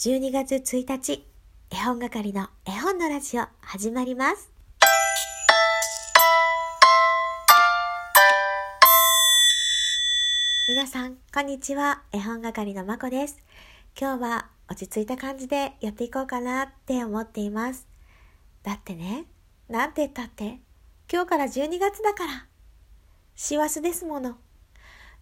[0.00, 1.26] 12月1日、
[1.72, 4.48] 絵本係の絵本のラジオ始まります。
[10.68, 12.02] 皆さん、こんにちは。
[12.12, 13.40] 絵本係のまこです。
[14.00, 17.88] 今日は落ち着いた感じでやっていこうかなって思っています。
[18.62, 19.24] だってね、
[19.68, 20.60] なんて言ったって、
[21.12, 22.46] 今日から12月だから。
[23.34, 24.38] 師走ですもの。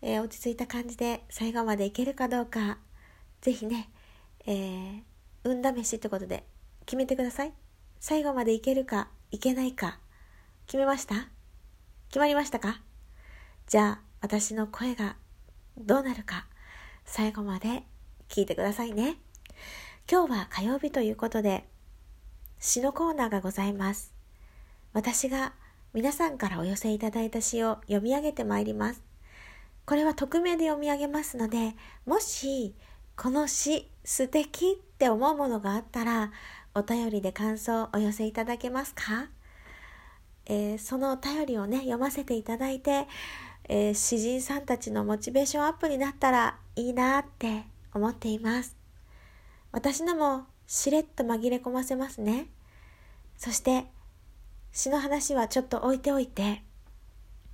[0.03, 2.77] えー、落ち着いた感じで最後までいけるかどうか、
[3.41, 3.89] ぜひね、
[4.47, 5.03] えー、
[5.45, 6.45] 運試しってことで
[6.87, 7.53] 決めてください。
[7.99, 9.99] 最後までいけるか、いけないか、
[10.67, 11.29] 決めました？
[12.09, 12.81] 決まりましたか？
[13.67, 15.17] じゃあ、私の声が
[15.77, 16.47] どうなるか、
[17.05, 17.83] 最後まで
[18.29, 19.17] 聞いてくださいね。
[20.11, 21.65] 今日は火曜日ということで、
[22.61, 24.15] 詩のコーナーがございます。
[24.93, 25.53] 私が
[25.93, 29.03] 皆さんからお寄せいただいた詩を読み上げてまいります。
[29.85, 31.75] これは匿名で読み上げますので、
[32.07, 32.75] もし
[33.17, 36.33] この詩素敵って思うものがあったら
[36.75, 39.31] お便りで感想をお寄せいただけますか、
[40.45, 43.07] えー、そのお便りをね読ませていただいて、
[43.71, 48.77] えー、詩人さんたちのモチベーションアップになったらいいなって思っています。
[49.73, 52.49] 私のもしれっと紛れ込ませますね。
[53.39, 53.87] そして
[54.73, 56.63] 詩の話はちょっと置いておいて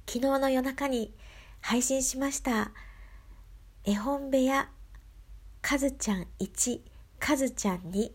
[0.09, 1.15] 昨日の夜中に
[1.61, 2.73] 配信しました
[3.85, 4.69] 絵本部屋
[5.63, 6.81] かずちゃん1、
[7.21, 8.11] かずちゃん2、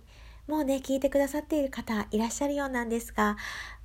[0.47, 3.37] もうね、聞いてくださっている方いらっしゃるようなんですが、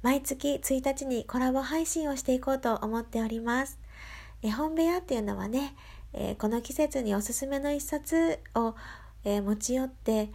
[0.02, 3.78] 毎月1日にコラボ配信をしていこうと思っております。
[4.42, 5.76] 絵本部屋っていうのはね、
[6.12, 8.74] えー、この季節におすすめの一冊を、
[9.24, 10.30] えー、持ち寄って、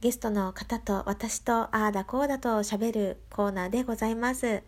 [0.00, 4.62] ゲストの方と私とああだこうだと喋るコーナーでございます。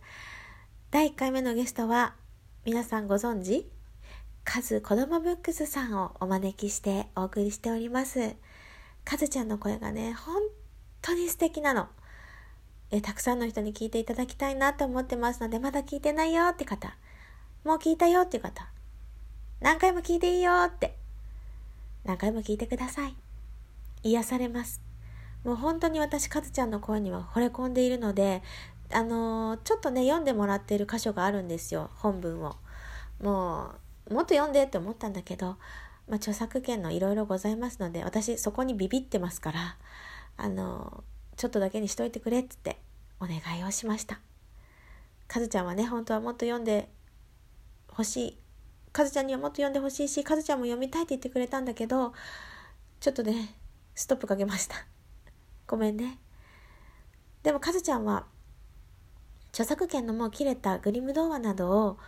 [0.91, 2.15] 第1回目のゲストは
[2.65, 3.74] 皆さんご存知？
[4.45, 8.37] カズ子供ブックスさんをお招きしてお送りしております。
[9.05, 10.37] カズちゃんの声がね、本
[11.01, 11.89] 当に素敵なの。
[12.91, 16.95] えたくさんの人に聞いていただきたいなと思ってますので、まだ聞いてないよって方、
[17.65, 18.69] もう聞いたよって方、
[19.61, 20.95] 何回も聞いていいよって、
[22.05, 23.17] 何回も聞いてください。
[24.03, 24.83] 癒されます。
[25.43, 28.43] もう本当に私、カズちゃんの声には惚れ込んでいるので、
[28.93, 32.57] あのー、ちょっとね、読んでもらっている箇所があるんですよ、本文を。
[33.23, 35.57] もう、もっと読んでって思ったんだけど、
[36.09, 39.77] まあ、著作権のいろいろございますので私そこにビビってますから
[40.37, 41.05] あの
[41.37, 42.79] ちょっとだけにしといてくれっつって
[43.21, 44.21] お願いをしました。
[45.27, 46.89] かずちゃんはね本当はもっと読んで
[47.89, 48.39] ほしい。
[48.93, 52.13] かずちゃんにはもっと読んでほしいしかずちゃんも読みたいって言ってくれたんだけど
[53.01, 53.57] ちょっとね
[53.95, 54.77] ストップかけました。
[55.67, 56.19] ごめんね。
[57.43, 58.27] でもかずちゃんは
[59.49, 61.99] 著作権のもう切れたグリム童話などを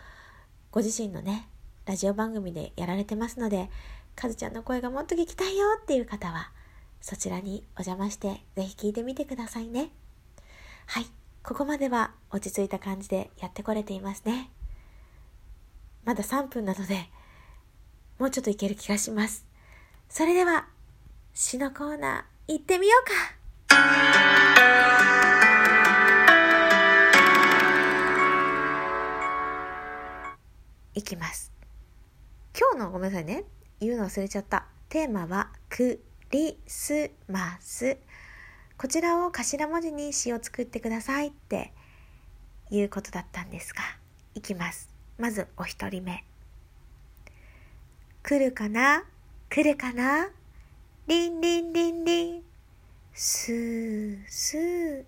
[0.71, 1.49] ご自身のね
[1.87, 3.69] ラジオ番組でやられてますので、
[4.13, 6.51] かずちゃんの声がもっと聞きたいよっていう方は、
[6.99, 9.91] そちらにお邪魔して、ぜひ聞いてみてくださいね。
[10.85, 11.05] はい。
[11.43, 14.51] ここまでは落ち着いた感じでやってこれていますね。
[16.03, 17.09] まだ3分なので、
[18.19, 19.45] もうちょっといける気がします。
[20.09, 20.67] それでは、
[21.33, 23.13] 詩のコーナー行ってみようか
[30.93, 31.56] いきます。
[32.59, 33.43] 今日のごめんなさいね。
[33.79, 34.65] 言うの忘れちゃった。
[34.89, 36.01] テーマはク
[36.31, 37.99] リスマス。
[38.79, 41.71] こちらを頭文字に詩を作ってくださいって
[42.71, 43.81] いうことだったんですが、
[44.33, 44.89] いきます。
[45.19, 46.23] まずお一人目。
[48.23, 49.03] 来るかな？
[49.51, 50.29] 来るかな？
[51.05, 52.43] リンリンリンリン。
[53.13, 55.03] スースー。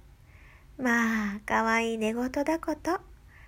[0.77, 2.91] まあ、かわいい寝言だこと。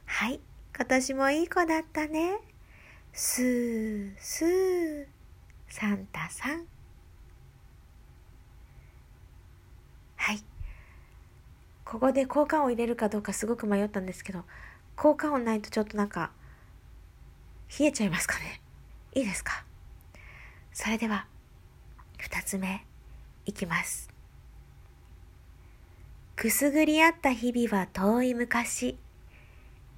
[0.05, 0.39] はい、
[0.75, 2.39] 今年もいい子だったね。
[3.13, 5.05] スースー
[5.69, 6.65] サンタさん。
[10.15, 10.43] はい。
[11.83, 14.43] ここで効果音入れるかどうかすごく迷ったんですけど
[14.95, 16.31] 効果音ないとちょっとなんか
[17.79, 18.61] 冷えちゃいますかね。
[19.13, 19.65] いいですか？
[20.73, 21.25] それでは
[22.17, 22.85] 二つ目
[23.45, 24.09] いきます。
[26.37, 28.97] くすぐり合った日々は遠い昔。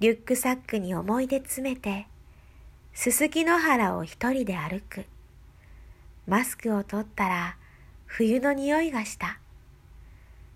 [0.00, 2.08] リュックサックに思い出詰めて
[2.94, 5.04] すすきの原を一人で歩く。
[6.26, 7.56] マスクを取ったら
[8.06, 9.40] 冬の匂いがした。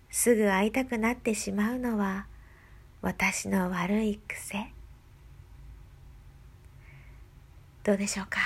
[0.08, 2.26] すぐ会いたくなってしまうのは
[3.02, 4.68] 私の悪い癖。
[7.82, 8.38] どうでしょうか？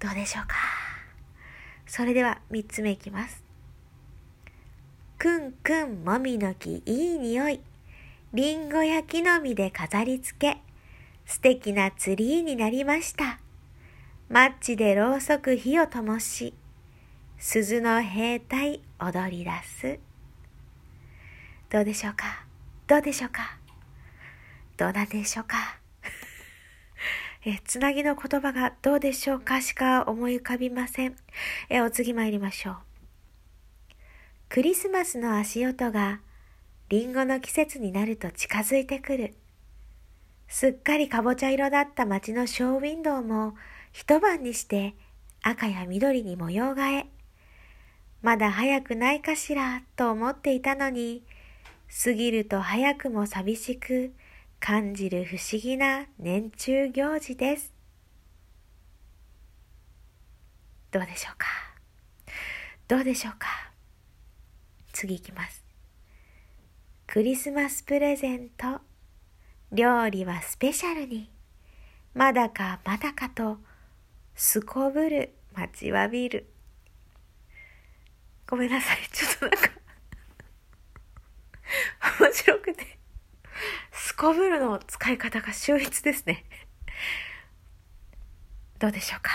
[0.00, 0.56] どうでしょうか？
[1.86, 3.44] それでは三つ目いきます。
[5.16, 7.60] くんくんもみの木いい匂い。
[8.34, 10.58] りんごや木の実で飾り付け。
[11.26, 13.40] 素敵なツリーになりました。
[14.28, 16.54] マッチでろうそく火を灯し、
[17.38, 19.98] 鈴の兵隊踊り出す。
[21.70, 22.46] どうでしょうか？
[22.86, 23.58] どうでしょうか？
[24.76, 25.78] どうなんでしょうか？
[27.44, 31.16] え、つなぎの言葉がどうでしょうかしか思い浮かびません。
[31.68, 32.76] え、お次参りましょう。
[34.48, 36.20] クリスマスの足音が
[36.88, 39.34] リンゴの季節になると近づいてくる。
[40.48, 43.54] すっかりかぼちゃ色だった街のショーウィンドウも
[43.92, 44.94] 一晩にして
[45.42, 47.06] 赤や緑に模様替え。
[48.22, 51.22] まだ早くないかしらと思っていたのに、
[52.02, 54.14] 過ぎると早くも寂しく
[54.58, 57.74] 感じる不思議な年中行事です。
[60.90, 61.46] どうでしょうか？
[62.88, 63.48] どうでしょうか？
[64.92, 65.62] 次いきます。
[67.06, 68.80] クリスマスプレゼント。
[69.74, 71.28] 料理はスペシャルに。
[72.14, 73.58] まだかまだかと、
[74.34, 76.46] すこぶる待ちわびる。
[78.48, 78.98] ごめんなさい。
[79.12, 79.84] ちょっとなんか
[82.20, 82.98] 面白くて
[83.92, 86.44] すこぶるの使い方が秀逸ですね
[88.78, 89.30] どうでしょうか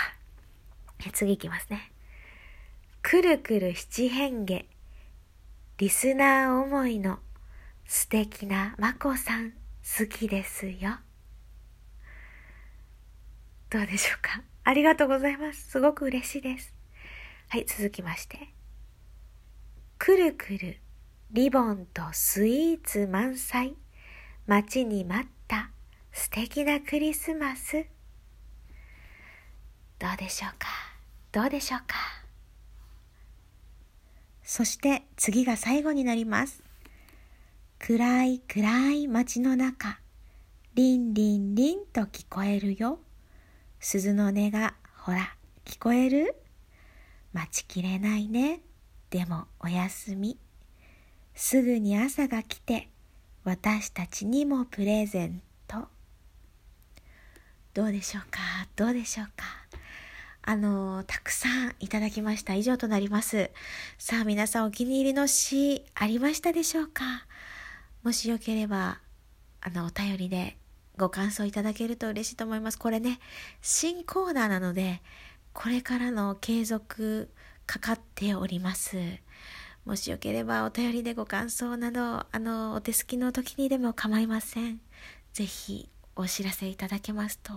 [1.12, 1.90] 次いきますね。
[3.02, 4.62] くるくる七変化。
[5.78, 7.18] リスナー思いの
[7.86, 10.98] 素敵なまこさん好きですよ。
[13.70, 14.42] どうでしょうか？
[14.64, 15.70] ありがとうございます。
[15.70, 16.74] すごく嬉しいです。
[17.48, 18.52] はい、続きまして。
[19.98, 20.80] くるくる
[21.30, 23.76] リボンとスイーツ満載。
[24.46, 25.70] 待ちに待った
[26.12, 27.86] 素敵なクリスマス。
[29.98, 30.66] どうでしょうか？
[31.30, 31.94] どうでしょうか？
[34.42, 36.64] そして次が最後になります。
[37.92, 39.98] 暗い暗い街の中、
[40.76, 43.00] リンリンリンと聞こえるよ。
[43.80, 45.34] 鈴の音がほら
[45.64, 46.36] 聞こえる？
[47.32, 48.60] 待ちきれないね。
[49.10, 50.38] でもおやすみ。
[51.34, 52.90] すぐに朝が来て
[53.42, 55.88] 私たちにもプレゼント。
[57.74, 58.38] どうでしょうか？
[58.76, 59.32] どうでしょうか？
[60.42, 62.54] あのたくさんいただきました。
[62.54, 63.50] 以上となります。
[63.98, 67.26] さあ皆さんお気に入りの詩ありましたでしょうか？
[68.02, 68.98] もしよければ
[69.60, 70.56] あのお便りで
[70.96, 73.20] ご感想いただけると嬉しいと思いますこれね
[73.62, 75.02] 新コーナーなので
[75.52, 77.30] これからの継続
[77.66, 78.96] かかっております
[79.84, 84.80] もしよければお便りでご感想など、あの、お手すきの時にでも構いません。
[85.32, 87.54] ぜひお知らせいただけますと、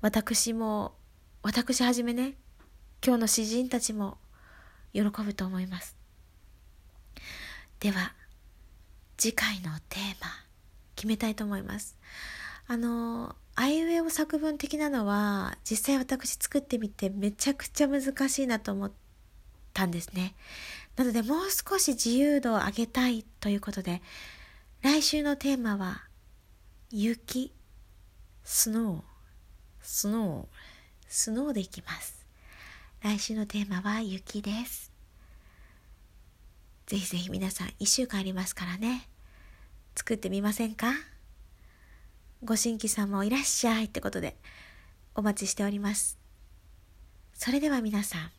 [0.00, 0.94] 私も、
[1.42, 2.34] 私はじめね、
[3.04, 4.18] 今日の詩人たちも
[4.92, 5.96] 喜ぶと思います。
[7.78, 8.12] では、
[9.16, 10.28] 次回のテーマ、
[10.94, 11.96] 決めたいと思います。
[12.66, 18.92] あの、あいうえお作文的なのは、実際私作ってみてめちゃくちゃ難しいなと思っ
[19.72, 20.34] たんですね。
[20.96, 24.02] なのでもう少し自由度を上げたいということで、
[24.82, 26.02] 来週のテーマは、
[26.90, 27.52] 雪、
[28.44, 29.02] スノー、
[29.80, 30.46] スノー、
[31.08, 32.26] スノーでいきます。
[33.02, 34.95] 来週のテーマは雪です。
[36.86, 39.08] ぜひぜひ皆さん1週間ありますからね。
[39.96, 40.92] 作ってみませんか？
[42.44, 44.36] ご新規さんもいらっしゃいってことで
[45.14, 46.18] お待ちしております。
[47.34, 48.30] それでは皆さん、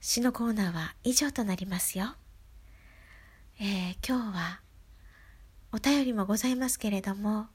[0.00, 2.14] 詩のコーナーは以上となりますよ。
[3.58, 4.60] えー、今日は
[5.72, 7.46] お便りもございますけれども、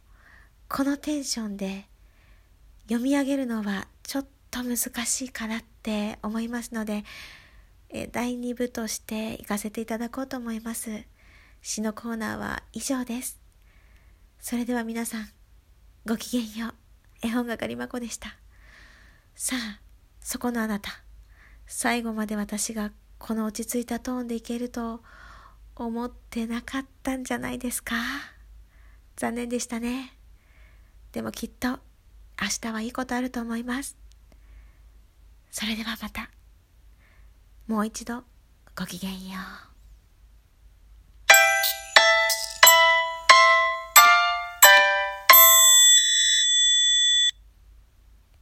[0.68, 1.86] このテンションで
[2.88, 7.04] 読み上げるのはちょっと難しいかなって思いますので、
[7.90, 11.04] え、第2部として行かせていただこうと思います。
[11.62, 13.40] 詩のコーナーは以上です。
[14.40, 15.30] それでは皆さん、
[16.06, 16.74] ごきげんよう。
[17.22, 18.38] 絵本係まこでした。
[19.36, 19.80] さあ、
[20.20, 21.04] そこのあなた。
[21.66, 25.02] 最後まで私がこの落ち着いたトーンでいけると
[25.76, 27.96] 思ってなかったんじゃないですか
[29.16, 30.14] 残念でしたね。
[31.12, 33.98] でもきっと明日はいいことあると思います。
[35.52, 36.30] それではまた。
[37.70, 38.24] もう一度
[38.76, 39.69] ごきげんよう。